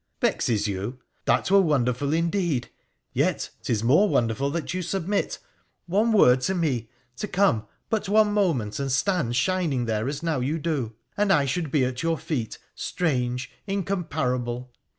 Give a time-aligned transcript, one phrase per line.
[0.19, 0.97] 'Vexes you!
[1.25, 2.71] That were wonderful indeed;
[3.13, 5.37] yet, 'tis more wonderful that you submit.
[5.85, 10.39] One word to me— to come but one moment and stand shining there as now
[10.39, 14.73] you do— and I should be at your feet, strange, incomparable.'